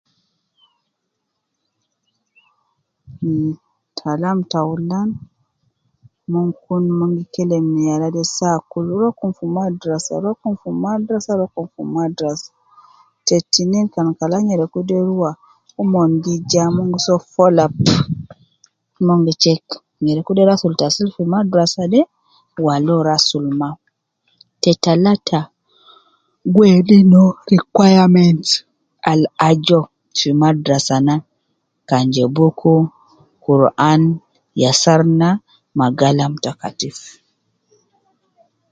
[3.23, 3.51] Mmm
[3.99, 5.09] kalam taulan
[6.31, 11.31] mon kun mon gi kelem ne yala saa kul rokum fi madrasa, rokum fi madrasa
[11.41, 12.49] rokum fi madrasa,
[13.27, 15.31] te tinin kan kala yala de nyereku de rua
[15.81, 17.73] omon gi jaa omon gi soo follow up
[18.99, 19.63] omon gi check
[20.03, 22.01] nyereku de rasul tasil fi madrasa de
[22.65, 23.75] wala uwo rasul maa,
[24.61, 25.39] te talata
[26.53, 28.49] gu wedi noo requirements
[29.11, 30.95] al aju uwo fi madrasa
[31.89, 32.59] kan ja book,
[33.45, 34.01] Kuru an
[34.61, 35.29] ,yasarna
[35.77, 37.07] ma galam ta katifu